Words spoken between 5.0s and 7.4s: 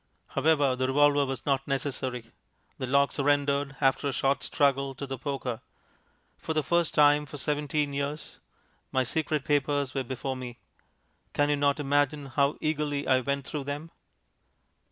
the poker. For the first time for